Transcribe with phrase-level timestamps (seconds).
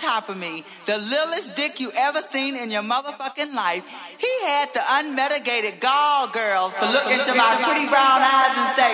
[0.00, 3.84] top of me, the littlest dick you ever seen in your motherfucking life.
[4.16, 8.92] He had the unmitigated gall girls to look into my pretty brown eyes and say,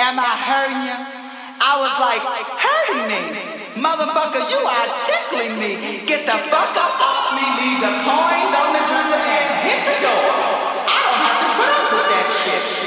[0.00, 0.96] Am I hurting you?
[1.60, 2.22] I was like,
[2.64, 3.48] Hurting me?
[3.78, 6.02] Motherfucker, you are tickling me.
[6.08, 9.96] Get the fuck up off me, leave the coins on the dresser and hit the
[10.02, 10.26] door.
[10.88, 12.77] I don't have to put up with that shit.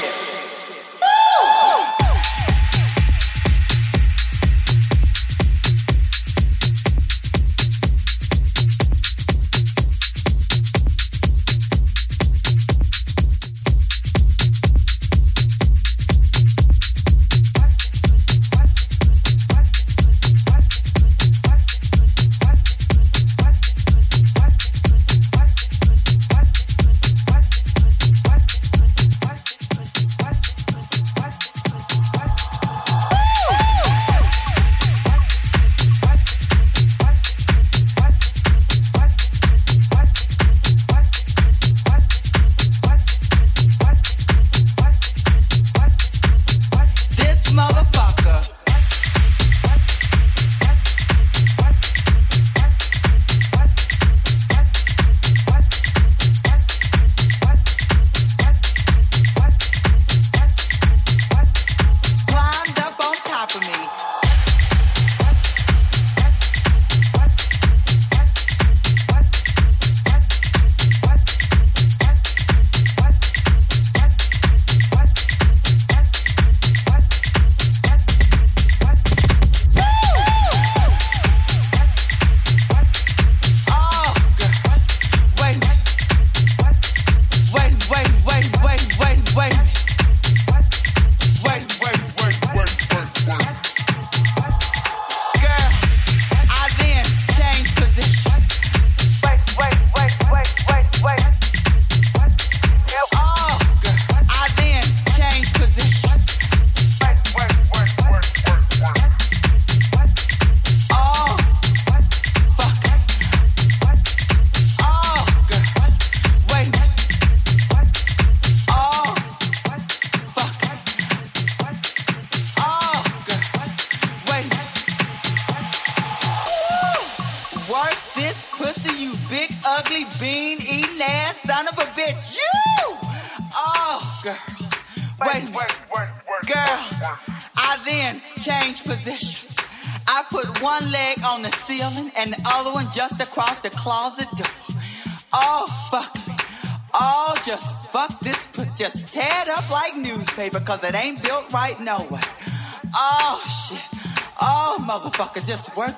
[155.52, 155.94] Just work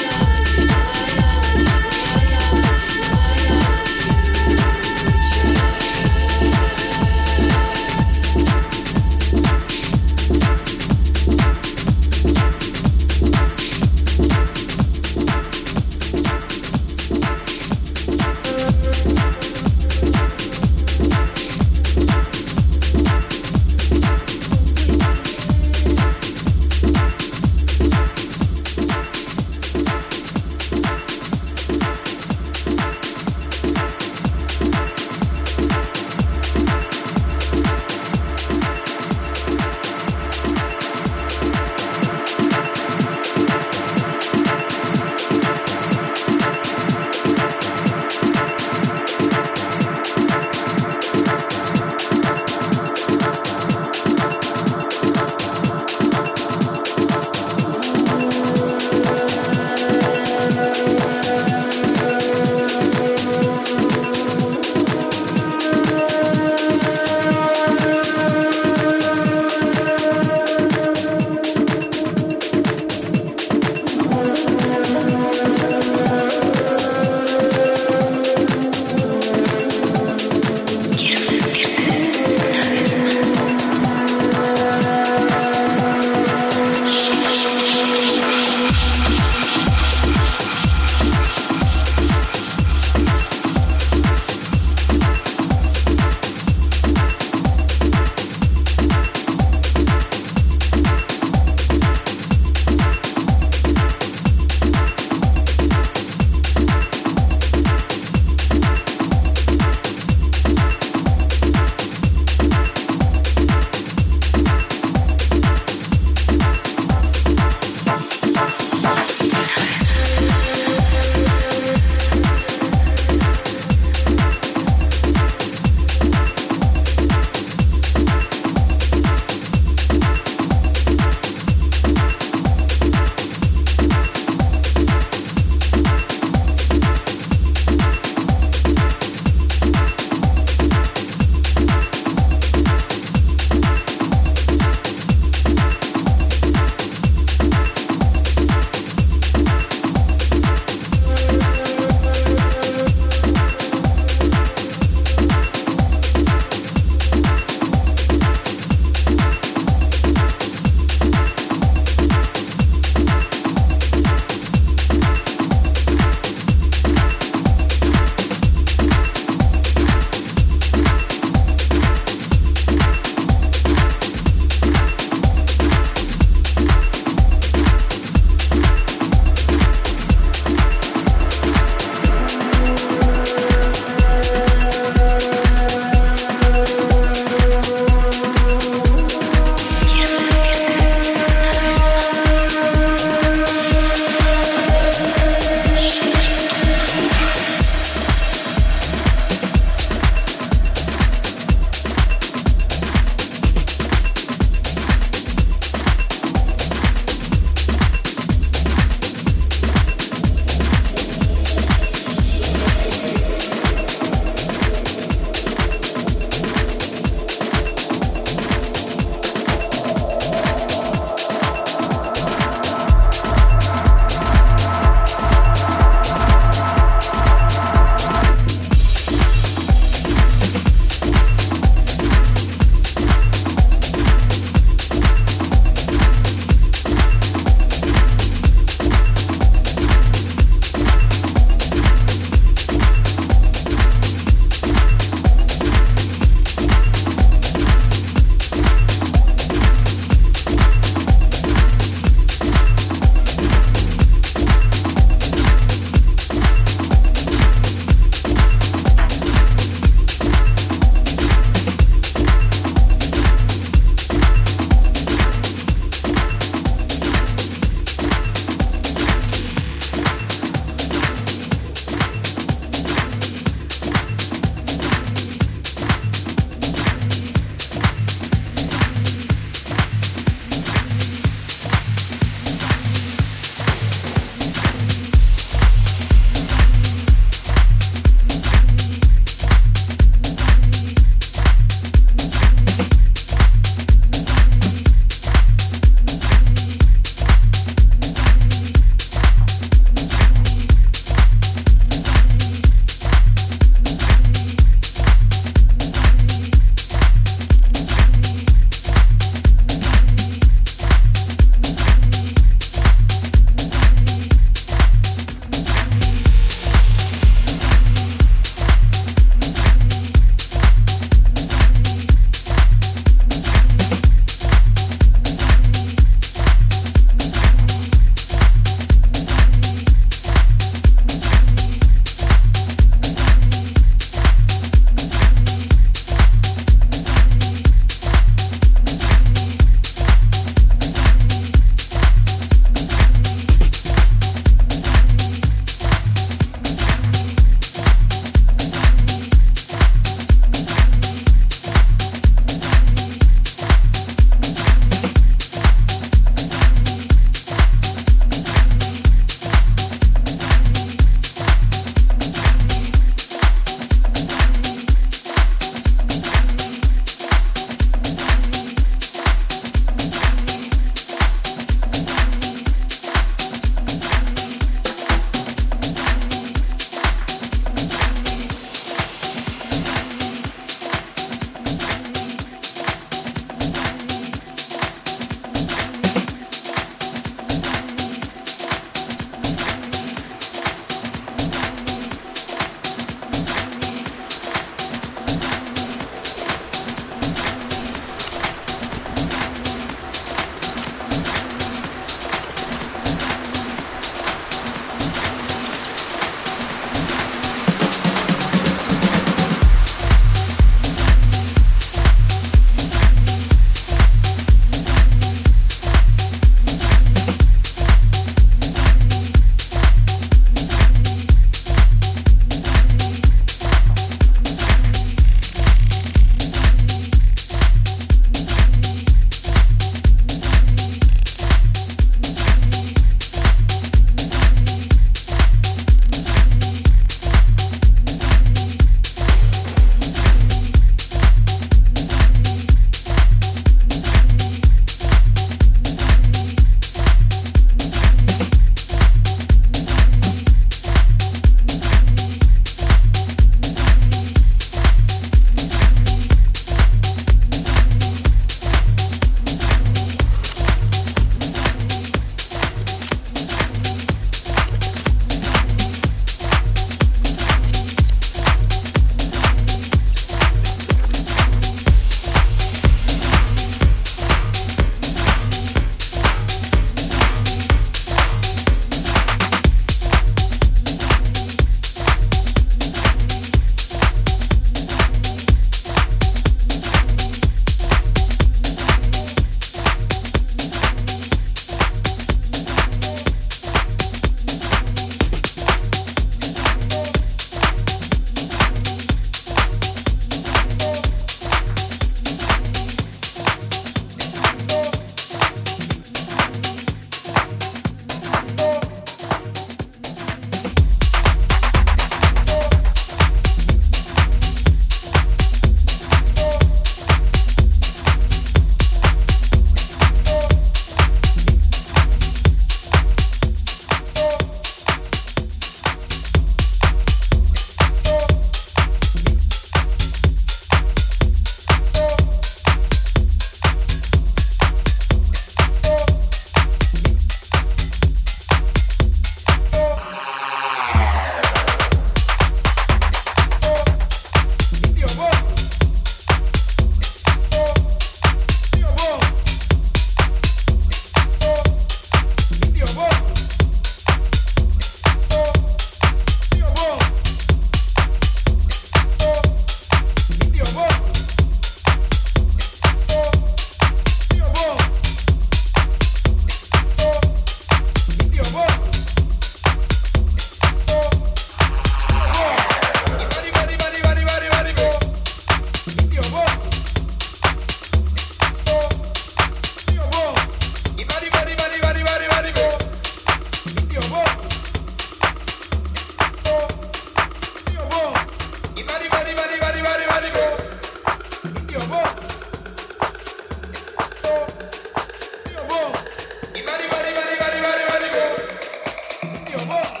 [599.61, 600.00] Come on.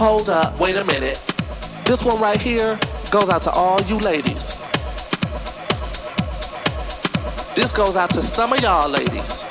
[0.00, 1.18] Hold up, wait a minute.
[1.84, 2.78] This one right here
[3.12, 4.66] goes out to all you ladies.
[7.54, 9.44] This goes out to some of y'all ladies.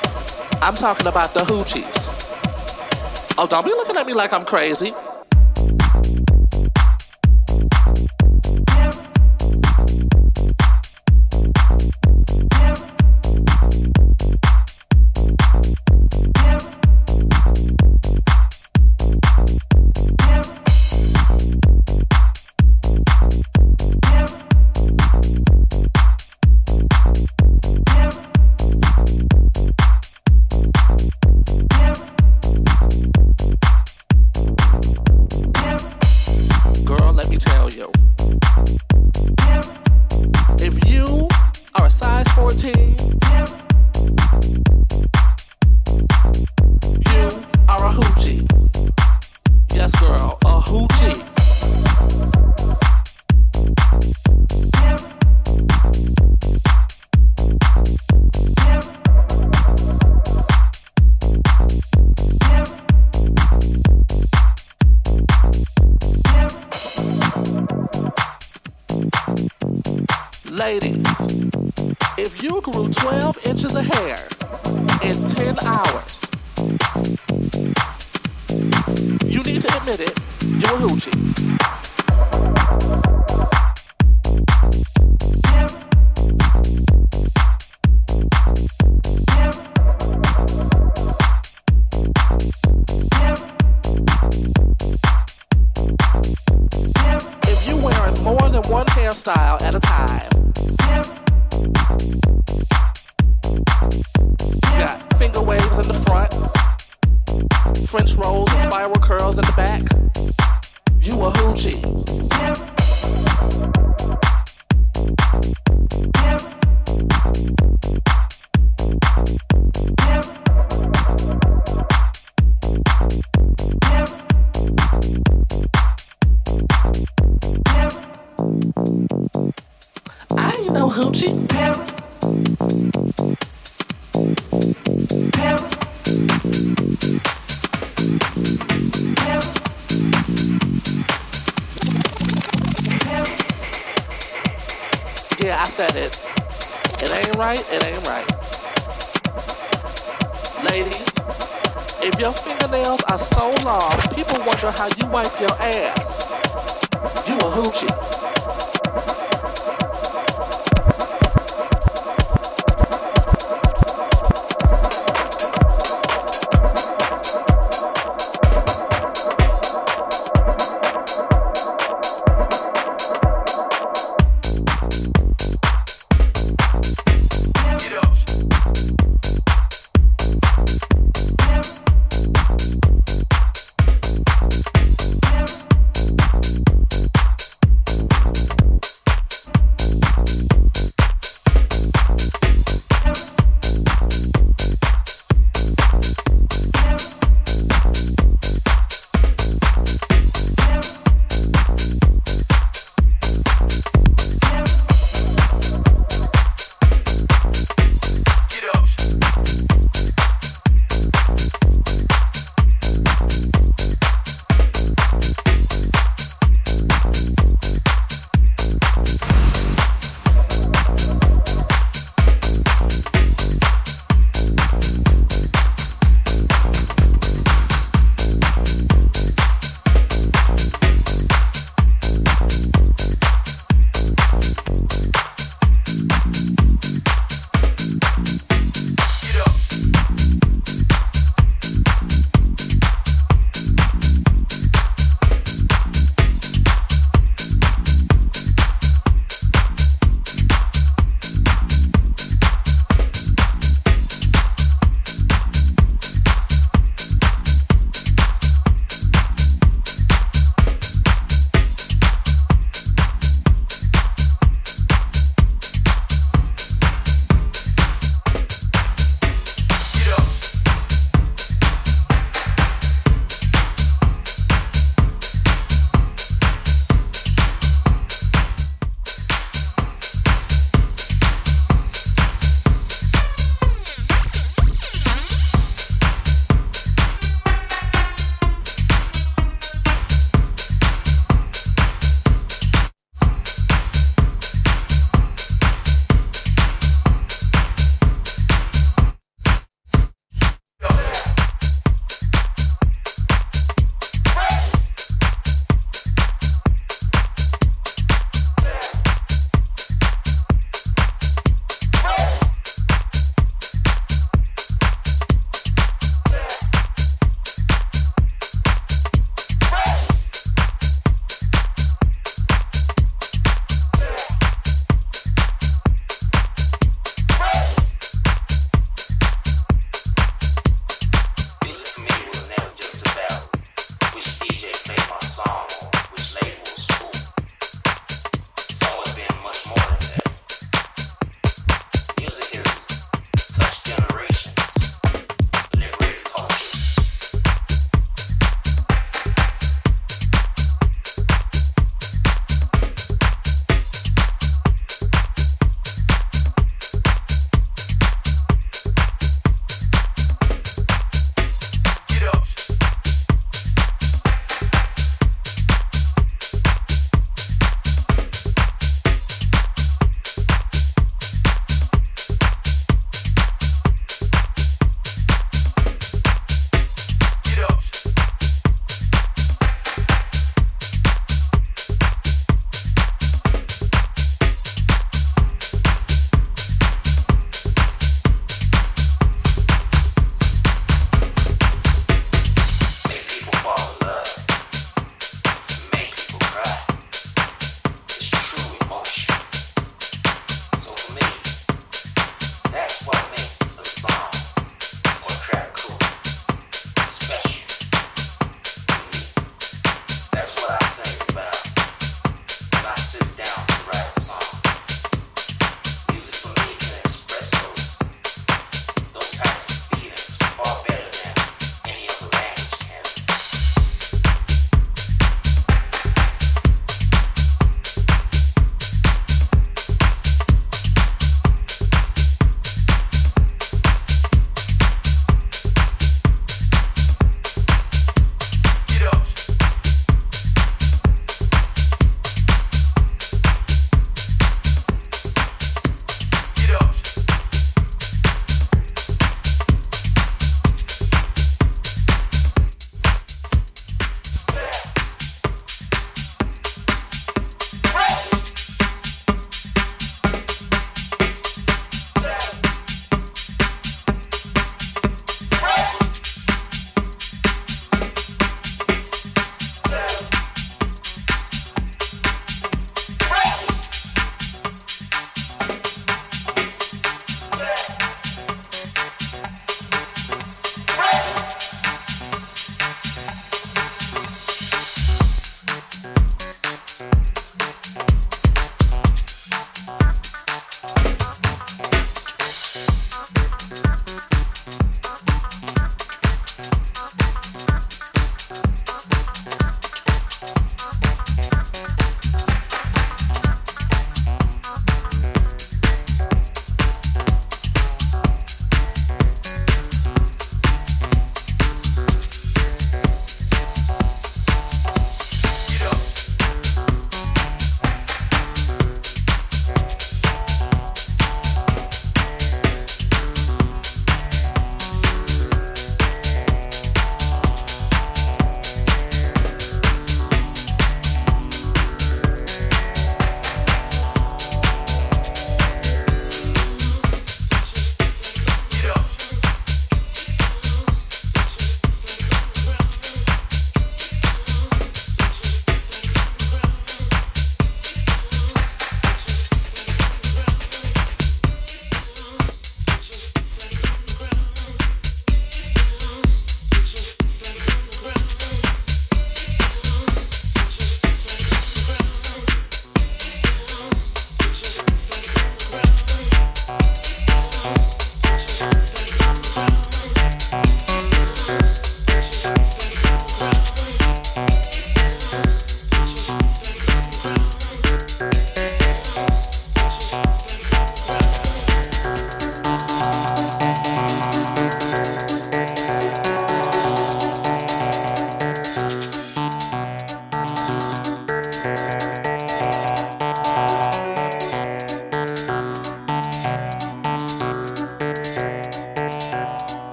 [0.60, 3.36] I'm talking about the hoochies.
[3.38, 4.92] Oh, don't be looking at me like I'm crazy.